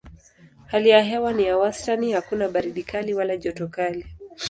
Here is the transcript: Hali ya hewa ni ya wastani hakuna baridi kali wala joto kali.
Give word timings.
Hali 0.67 0.89
ya 0.89 1.01
hewa 1.03 1.33
ni 1.33 1.43
ya 1.43 1.57
wastani 1.57 2.11
hakuna 2.11 2.49
baridi 2.49 2.83
kali 2.83 3.13
wala 3.13 3.37
joto 3.37 3.67
kali. 3.67 4.05